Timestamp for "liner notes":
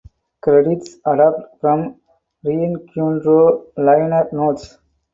3.77-4.79